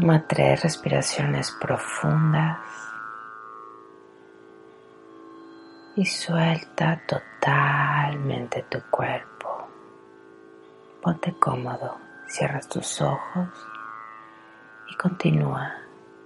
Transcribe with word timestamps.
Toma 0.00 0.26
tres 0.26 0.62
respiraciones 0.62 1.50
profundas 1.60 2.56
y 5.94 6.06
suelta 6.06 7.02
totalmente 7.06 8.62
tu 8.70 8.80
cuerpo. 8.90 9.68
Ponte 11.02 11.34
cómodo, 11.38 11.98
cierras 12.26 12.66
tus 12.66 13.02
ojos 13.02 13.50
y 14.90 14.96
continúa. 14.96 15.70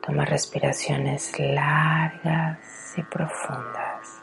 Toma 0.06 0.24
respiraciones 0.24 1.36
largas 1.40 2.94
y 2.96 3.02
profundas. 3.02 4.22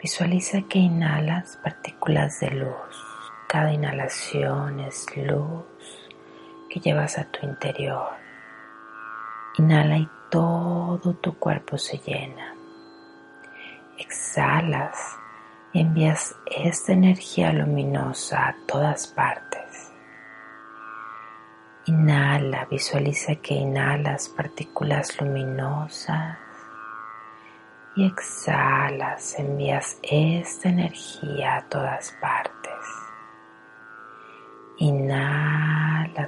Visualiza 0.00 0.62
que 0.62 0.78
inhalas 0.78 1.58
partículas 1.58 2.40
de 2.40 2.52
luz. 2.52 3.04
Cada 3.48 3.70
inhalación 3.70 4.80
es 4.80 5.14
luz 5.14 6.03
que 6.74 6.80
llevas 6.80 7.18
a 7.18 7.24
tu 7.24 7.46
interior. 7.46 8.08
Inhala 9.58 9.96
y 9.96 10.08
todo 10.28 11.14
tu 11.14 11.38
cuerpo 11.38 11.78
se 11.78 11.98
llena. 11.98 12.52
Exhalas 13.96 15.16
y 15.72 15.82
envías 15.82 16.34
esta 16.46 16.92
energía 16.92 17.52
luminosa 17.52 18.48
a 18.48 18.56
todas 18.66 19.06
partes. 19.06 19.92
Inhala, 21.86 22.64
visualiza 22.64 23.36
que 23.36 23.54
inhalas 23.54 24.28
partículas 24.28 25.20
luminosas 25.20 26.38
y 27.94 28.04
exhalas, 28.04 29.38
envías 29.38 29.98
esta 30.02 30.70
energía 30.70 31.58
a 31.58 31.62
todas 31.68 32.10
partes. 32.20 32.64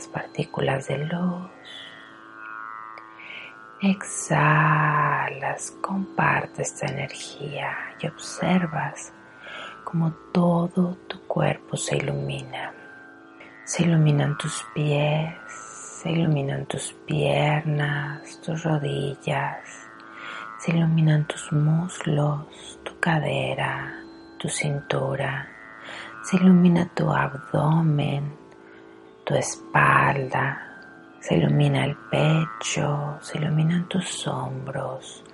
Partículas 0.04 0.88
de 0.88 0.98
luz. 0.98 1.50
Exhalas, 3.80 5.70
comparte 5.80 6.62
esta 6.62 6.86
energía 6.86 7.76
y 8.00 8.06
observas 8.06 9.12
cómo 9.84 10.12
todo 10.32 10.96
tu 11.08 11.20
cuerpo 11.26 11.76
se 11.76 11.96
ilumina. 11.96 12.74
Se 13.64 13.84
iluminan 13.84 14.36
tus 14.36 14.64
pies, 14.74 15.34
se 15.48 16.10
iluminan 16.10 16.66
tus 16.66 16.92
piernas, 17.06 18.40
tus 18.40 18.62
rodillas, 18.64 19.88
se 20.58 20.72
iluminan 20.72 21.26
tus 21.26 21.52
muslos, 21.52 22.78
tu 22.84 22.98
cadera, 23.00 23.94
tu 24.38 24.48
cintura, 24.48 25.48
se 26.22 26.36
ilumina 26.36 26.88
tu 26.94 27.10
abdomen, 27.10 28.45
tu 29.26 29.34
espalda, 29.34 30.56
se 31.18 31.34
ilumina 31.34 31.84
el 31.84 31.96
pecho, 31.96 33.18
se 33.20 33.38
iluminan 33.38 33.88
tus 33.88 34.24
hombros, 34.28 35.24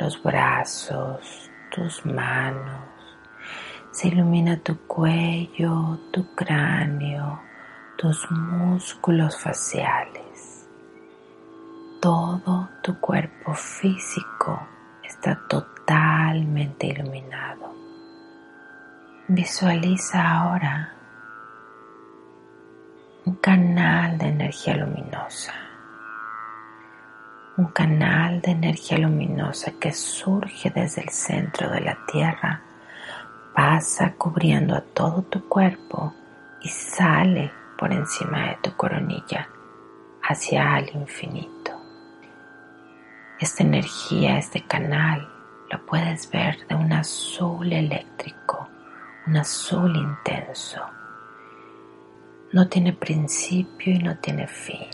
los 0.00 0.20
brazos, 0.20 1.48
tus 1.70 2.04
manos, 2.04 2.82
se 3.92 4.08
ilumina 4.08 4.56
tu 4.56 4.76
cuello, 4.88 5.96
tu 6.12 6.34
cráneo, 6.34 7.40
tus 7.96 8.28
músculos 8.32 9.38
faciales. 9.38 10.66
Todo 12.02 12.68
tu 12.82 12.98
cuerpo 12.98 13.54
físico 13.54 14.60
está 15.04 15.38
totalmente 15.48 16.88
iluminado. 16.88 17.72
Visualiza 19.28 20.28
ahora 20.28 20.95
un 23.26 23.34
canal 23.34 24.18
de 24.18 24.28
energía 24.28 24.76
luminosa. 24.76 25.52
Un 27.56 27.66
canal 27.66 28.40
de 28.40 28.52
energía 28.52 28.98
luminosa 28.98 29.72
que 29.80 29.92
surge 29.92 30.70
desde 30.70 31.02
el 31.02 31.08
centro 31.08 31.68
de 31.70 31.80
la 31.80 31.98
Tierra, 32.06 32.62
pasa 33.52 34.12
cubriendo 34.12 34.76
a 34.76 34.80
todo 34.80 35.22
tu 35.22 35.48
cuerpo 35.48 36.14
y 36.62 36.68
sale 36.68 37.50
por 37.76 37.92
encima 37.92 38.50
de 38.50 38.58
tu 38.62 38.76
coronilla 38.76 39.48
hacia 40.22 40.78
el 40.78 40.94
infinito. 40.94 41.72
Esta 43.40 43.64
energía, 43.64 44.38
este 44.38 44.64
canal, 44.68 45.28
lo 45.68 45.84
puedes 45.84 46.30
ver 46.30 46.64
de 46.68 46.76
un 46.76 46.92
azul 46.92 47.72
eléctrico, 47.72 48.68
un 49.26 49.36
azul 49.36 49.96
intenso. 49.96 50.95
No 52.56 52.68
tiene 52.68 52.94
principio 52.94 53.92
y 53.92 53.98
no 53.98 54.16
tiene 54.16 54.46
fin. 54.46 54.88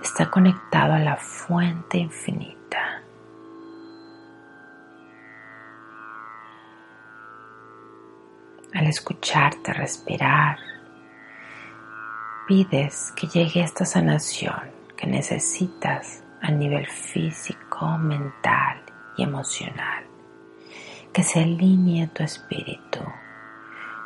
Está 0.00 0.30
conectado 0.30 0.92
a 0.92 1.00
la 1.00 1.16
fuente 1.16 1.98
infinita. 1.98 3.02
Al 8.72 8.86
escucharte 8.86 9.72
respirar, 9.72 10.58
pides 12.46 13.12
que 13.16 13.26
llegue 13.26 13.62
esta 13.62 13.84
sanación 13.84 14.70
que 14.96 15.08
necesitas 15.08 16.22
a 16.40 16.52
nivel 16.52 16.86
físico, 16.86 17.98
mental 17.98 18.80
y 19.16 19.24
emocional. 19.24 20.04
Que 21.12 21.24
se 21.24 21.40
alinee 21.40 22.06
tu 22.06 22.22
espíritu 22.22 23.00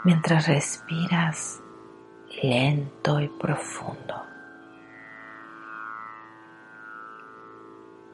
mientras 0.03 0.49
respiras 0.49 1.60
lento 2.43 3.21
y 3.21 3.29
profundo. 3.29 4.23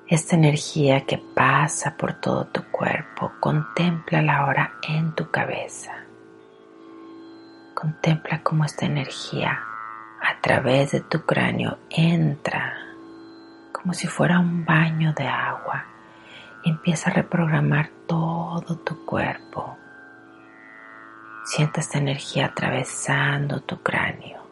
Esta 0.09 0.37
energía 0.37 1.05
que 1.05 1.19
pasa 1.19 1.97
por 1.97 2.15
todo 2.15 2.47
tu 2.47 2.63
cuerpo, 2.71 3.33
contempla 3.41 4.23
la 4.23 4.39
ahora 4.39 4.75
en 4.89 5.15
tu 5.15 5.31
cabeza. 5.31 5.93
Contempla 7.75 8.43
cómo 8.43 8.65
esta 8.65 8.87
energía 8.87 9.61
a 10.23 10.41
través 10.41 10.93
de 10.93 11.01
tu 11.01 11.23
cráneo 11.23 11.79
entra 11.91 12.75
como 13.73 13.95
si 13.95 14.07
fuera 14.07 14.39
un 14.39 14.65
baño 14.65 15.13
de 15.13 15.27
agua 15.27 15.85
y 16.65 16.71
empieza 16.71 17.11
a 17.11 17.15
reprogramar 17.15 17.91
todo 18.07 18.77
tu 18.79 19.05
cuerpo. 19.05 19.77
Siente 21.47 21.79
esta 21.79 21.99
energía 21.99 22.47
atravesando 22.47 23.61
tu 23.61 23.81
cráneo, 23.81 24.43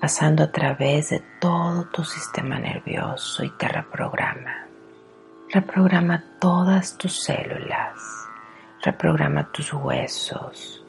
pasando 0.00 0.44
a 0.44 0.52
través 0.52 1.10
de 1.10 1.20
todo 1.40 1.86
tu 1.86 2.04
sistema 2.04 2.60
nervioso 2.60 3.42
y 3.42 3.50
te 3.50 3.66
reprograma. 3.66 4.68
Reprograma 5.50 6.22
todas 6.38 6.96
tus 6.96 7.24
células, 7.24 7.98
reprograma 8.84 9.50
tus 9.50 9.72
huesos, 9.72 10.84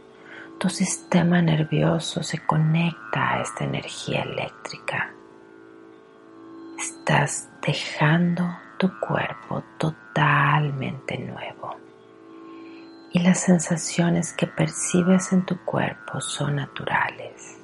tu 0.60 0.70
sistema 0.70 1.42
nervioso 1.42 2.22
se 2.22 2.38
conecta 2.46 3.32
a 3.32 3.42
esta 3.42 3.64
energía 3.64 4.22
eléctrica. 4.22 5.14
Estás 6.78 7.50
dejando 7.66 8.56
tu 8.78 8.88
cuerpo 9.00 9.64
totalmente 9.80 11.18
nuevo. 11.18 11.76
Y 13.16 13.20
las 13.20 13.42
sensaciones 13.42 14.34
que 14.34 14.48
percibes 14.48 15.34
en 15.34 15.46
tu 15.46 15.64
cuerpo 15.64 16.20
son 16.20 16.56
naturales. 16.56 17.60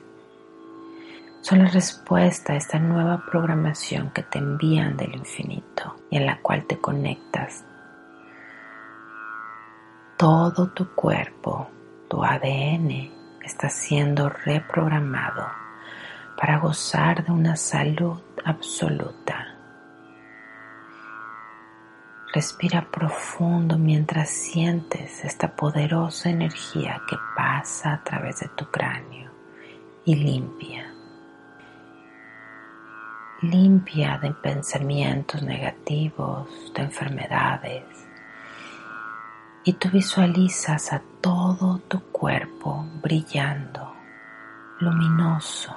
Son 1.41 1.57
la 1.57 1.69
respuesta 1.69 2.53
a 2.53 2.55
esta 2.55 2.77
nueva 2.77 3.25
programación 3.25 4.11
que 4.11 4.21
te 4.21 4.37
envían 4.37 4.95
del 4.95 5.15
infinito 5.15 5.95
y 6.11 6.17
en 6.17 6.27
la 6.27 6.39
cual 6.39 6.65
te 6.65 6.77
conectas. 6.77 7.63
Todo 10.17 10.67
tu 10.67 10.93
cuerpo 10.93 11.67
tu 12.07 12.23
ADN 12.23 13.11
está 13.43 13.69
siendo 13.69 14.29
reprogramado 14.29 15.47
para 16.37 16.59
gozar 16.59 17.25
de 17.25 17.31
una 17.31 17.55
salud 17.55 18.19
absoluta. 18.45 19.48
Respira 22.31 22.85
profundo 22.91 23.79
mientras 23.79 24.29
sientes 24.29 25.25
esta 25.25 25.55
poderosa 25.55 26.29
energía 26.29 27.01
que 27.09 27.17
pasa 27.35 27.93
a 27.93 28.03
través 28.03 28.41
de 28.41 28.49
tu 28.49 28.65
cráneo 28.69 29.31
y 30.05 30.15
limpia. 30.15 30.93
Limpia 33.41 34.19
de 34.19 34.31
pensamientos 34.31 35.41
negativos, 35.41 36.71
de 36.75 36.83
enfermedades, 36.83 37.83
y 39.63 39.73
tú 39.73 39.89
visualizas 39.89 40.93
a 40.93 41.01
todo 41.21 41.79
tu 41.87 41.99
cuerpo 42.11 42.85
brillando, 43.01 43.95
luminoso, 44.79 45.73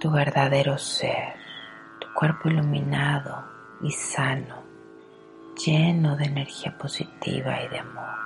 tu 0.00 0.10
verdadero 0.10 0.76
ser, 0.78 1.36
tu 2.00 2.12
cuerpo 2.12 2.48
iluminado 2.48 3.51
y 3.82 3.90
sano, 3.90 4.62
lleno 5.64 6.16
de 6.16 6.24
energía 6.24 6.76
positiva 6.78 7.62
y 7.62 7.68
de 7.68 7.78
amor. 7.78 8.18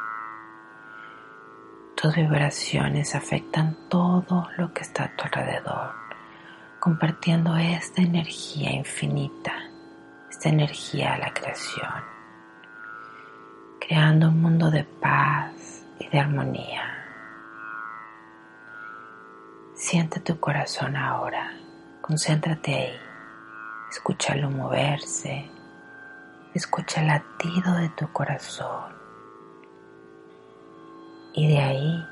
Tus 1.96 2.14
vibraciones 2.14 3.14
afectan 3.14 3.88
todo 3.88 4.48
lo 4.58 4.72
que 4.74 4.82
está 4.82 5.04
a 5.04 5.16
tu 5.16 5.24
alrededor, 5.24 5.94
compartiendo 6.78 7.56
esta 7.56 8.02
energía 8.02 8.70
infinita, 8.70 9.54
esta 10.28 10.50
energía 10.50 11.14
a 11.14 11.18
la 11.18 11.32
creación, 11.32 12.04
creando 13.80 14.28
un 14.28 14.42
mundo 14.42 14.70
de 14.70 14.84
paz 14.84 15.86
y 15.98 16.06
de 16.08 16.20
armonía. 16.20 16.82
Siente 19.74 20.20
tu 20.20 20.38
corazón 20.38 20.96
ahora, 20.96 21.56
concéntrate 22.02 22.74
ahí, 22.74 23.05
escúchalo 23.90 24.50
moverse, 24.50 25.50
escucha 26.54 27.00
el 27.00 27.08
latido 27.08 27.74
de 27.74 27.88
tu 27.90 28.10
corazón 28.12 28.94
y 31.34 31.48
de 31.48 31.58
ahí 31.58 32.06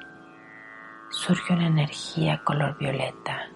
surge 1.11 1.55
una 1.55 1.67
energía 1.67 2.43
color 2.44 2.76
violeta, 2.76 3.49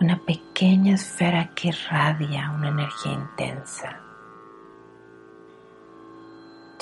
una 0.00 0.18
pequeña 0.24 0.94
esfera 0.94 1.54
que 1.54 1.68
irradia 1.68 2.50
una 2.50 2.68
energía 2.68 3.12
intensa. 3.12 4.00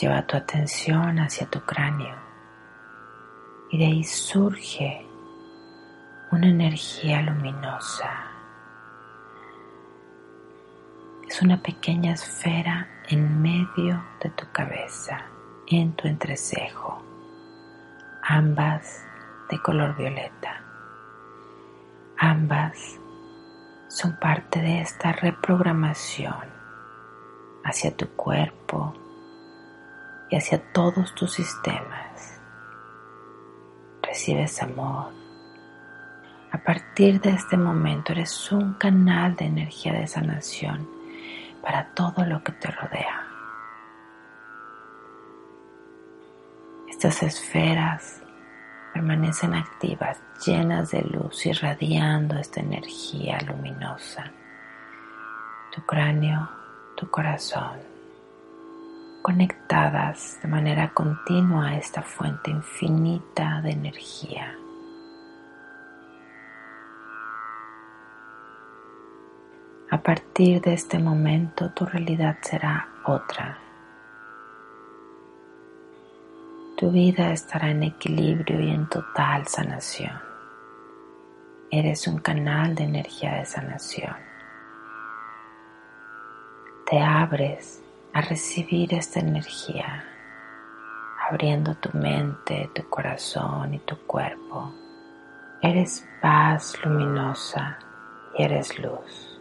Lleva 0.00 0.26
tu 0.26 0.36
atención 0.36 1.18
hacia 1.18 1.48
tu 1.48 1.60
cráneo 1.60 2.16
y 3.70 3.78
de 3.78 3.86
ahí 3.86 4.04
surge 4.04 5.06
una 6.30 6.48
energía 6.48 7.20
luminosa. 7.22 8.33
Es 11.34 11.42
una 11.42 11.60
pequeña 11.60 12.12
esfera 12.12 12.86
en 13.08 13.42
medio 13.42 14.00
de 14.22 14.30
tu 14.30 14.44
cabeza, 14.52 15.26
en 15.66 15.92
tu 15.94 16.06
entrecejo, 16.06 17.02
ambas 18.22 19.04
de 19.50 19.60
color 19.60 19.96
violeta. 19.96 20.62
Ambas 22.18 23.00
son 23.88 24.16
parte 24.20 24.60
de 24.60 24.80
esta 24.80 25.10
reprogramación 25.10 26.36
hacia 27.64 27.96
tu 27.96 28.06
cuerpo 28.10 28.94
y 30.30 30.36
hacia 30.36 30.62
todos 30.72 31.16
tus 31.16 31.32
sistemas. 31.32 32.40
Recibes 34.04 34.62
amor, 34.62 35.12
a 36.52 36.58
partir 36.58 37.20
de 37.20 37.30
este 37.30 37.56
momento 37.56 38.12
eres 38.12 38.52
un 38.52 38.74
canal 38.74 39.34
de 39.34 39.46
energía 39.46 39.94
de 39.94 40.06
sanación 40.06 40.93
para 41.64 41.86
todo 41.94 42.24
lo 42.26 42.42
que 42.44 42.52
te 42.52 42.70
rodea. 42.70 43.26
Estas 46.88 47.22
esferas 47.22 48.22
permanecen 48.92 49.54
activas, 49.54 50.20
llenas 50.44 50.90
de 50.90 51.02
luz, 51.02 51.44
irradiando 51.46 52.38
esta 52.38 52.60
energía 52.60 53.40
luminosa. 53.40 54.30
Tu 55.74 55.82
cráneo, 55.82 56.48
tu 56.96 57.10
corazón, 57.10 57.80
conectadas 59.22 60.38
de 60.42 60.48
manera 60.48 60.92
continua 60.92 61.70
a 61.70 61.76
esta 61.78 62.02
fuente 62.02 62.50
infinita 62.50 63.60
de 63.62 63.70
energía. 63.72 64.54
A 69.94 70.02
partir 70.02 70.60
de 70.60 70.74
este 70.74 70.98
momento 70.98 71.70
tu 71.70 71.86
realidad 71.86 72.38
será 72.42 72.88
otra. 73.06 73.60
Tu 76.76 76.90
vida 76.90 77.30
estará 77.30 77.70
en 77.70 77.84
equilibrio 77.84 78.60
y 78.60 78.70
en 78.70 78.88
total 78.88 79.46
sanación. 79.46 80.18
Eres 81.70 82.08
un 82.08 82.18
canal 82.18 82.74
de 82.74 82.82
energía 82.82 83.34
de 83.34 83.46
sanación. 83.46 84.16
Te 86.90 86.98
abres 86.98 87.80
a 88.14 88.20
recibir 88.20 88.94
esta 88.94 89.20
energía, 89.20 90.04
abriendo 91.30 91.76
tu 91.76 91.96
mente, 91.96 92.68
tu 92.74 92.82
corazón 92.90 93.74
y 93.74 93.78
tu 93.78 93.96
cuerpo. 94.08 94.74
Eres 95.62 96.04
paz 96.20 96.76
luminosa 96.84 97.78
y 98.36 98.42
eres 98.42 98.76
luz. 98.80 99.33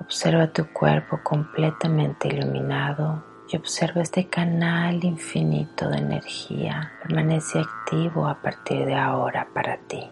Observa 0.00 0.46
tu 0.48 0.66
cuerpo 0.72 1.20
completamente 1.22 2.28
iluminado 2.28 3.22
y 3.48 3.56
observa 3.56 4.00
este 4.00 4.28
canal 4.28 5.04
infinito 5.04 5.88
de 5.88 5.98
energía. 5.98 6.92
Permanece 7.02 7.60
activo 7.60 8.26
a 8.26 8.40
partir 8.40 8.86
de 8.86 8.94
ahora 8.94 9.46
para 9.52 9.76
ti. 9.76 10.10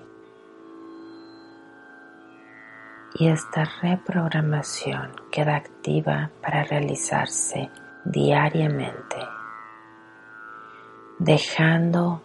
Y 3.14 3.28
esta 3.28 3.64
reprogramación 3.82 5.12
queda 5.32 5.56
activa 5.56 6.30
para 6.42 6.64
realizarse 6.64 7.70
diariamente, 8.04 9.16
dejando 11.18 12.22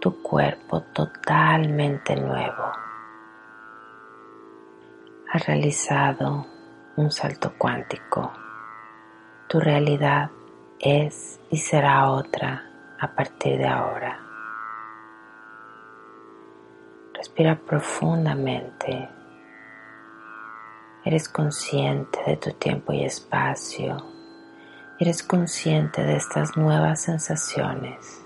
tu 0.00 0.22
cuerpo 0.22 0.82
totalmente 0.92 2.14
nuevo. 2.14 2.72
Has 5.32 5.46
realizado 5.46 6.46
un 6.96 7.10
salto 7.10 7.52
cuántico. 7.58 8.32
Tu 9.48 9.60
realidad 9.60 10.30
es 10.78 11.38
y 11.50 11.58
será 11.58 12.10
otra 12.10 12.70
a 12.98 13.14
partir 13.14 13.58
de 13.58 13.66
ahora. 13.66 14.18
Respira 17.12 17.56
profundamente. 17.56 19.08
Eres 21.04 21.28
consciente 21.28 22.18
de 22.26 22.36
tu 22.36 22.52
tiempo 22.52 22.92
y 22.92 23.04
espacio. 23.04 23.98
Eres 24.98 25.22
consciente 25.22 26.02
de 26.02 26.16
estas 26.16 26.56
nuevas 26.56 27.02
sensaciones. 27.02 28.24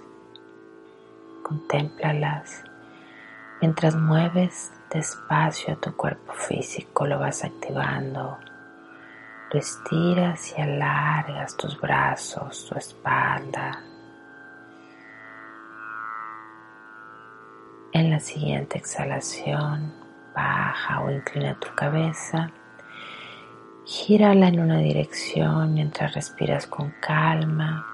Contémplalas 1.42 2.62
mientras 3.60 3.96
mueves 3.96 4.72
despacio 4.90 5.74
a 5.74 5.76
tu 5.76 5.94
cuerpo 5.96 6.32
físico, 6.32 7.06
lo 7.06 7.18
vas 7.18 7.44
activando 7.44 8.38
estiras 9.58 10.54
y 10.56 10.60
alargas 10.60 11.56
tus 11.56 11.80
brazos, 11.80 12.66
tu 12.68 12.78
espalda. 12.78 13.82
En 17.92 18.10
la 18.10 18.20
siguiente 18.20 18.78
exhalación, 18.78 19.92
baja 20.34 21.00
o 21.00 21.10
inclina 21.10 21.58
tu 21.58 21.74
cabeza. 21.74 22.50
Gírala 23.84 24.48
en 24.48 24.60
una 24.60 24.78
dirección 24.78 25.74
mientras 25.74 26.14
respiras 26.14 26.66
con 26.66 26.94
calma. 27.00 27.86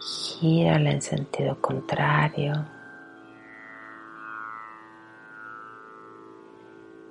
Gírala 0.00 0.90
en 0.90 1.00
sentido 1.00 1.60
contrario. 1.60 2.66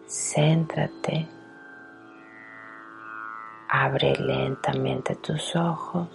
Céntrate 0.06 1.41
Abre 3.84 4.16
lentamente 4.16 5.16
tus 5.16 5.56
ojos 5.56 6.08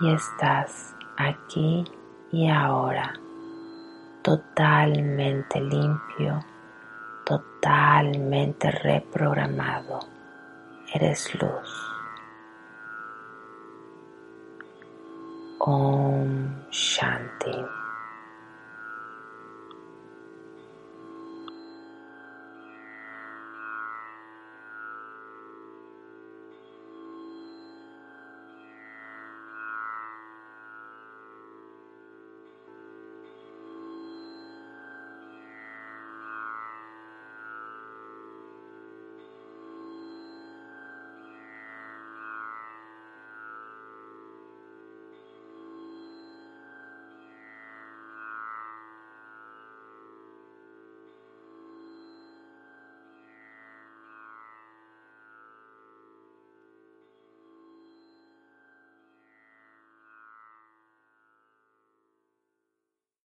y 0.00 0.10
estás 0.10 0.96
aquí 1.18 1.84
y 2.32 2.48
ahora 2.48 3.12
totalmente 4.22 5.60
limpio, 5.60 6.42
totalmente 7.26 8.70
reprogramado. 8.70 10.00
Eres 10.94 11.34
luz. 11.34 11.90
Om 15.58 16.70
Shanti. 16.70 17.83